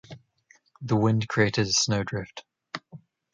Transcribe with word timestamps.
The 0.81 0.95
wind 0.95 1.27
created 1.27 1.67
a 1.67 1.73
snowdrift. 1.73 2.43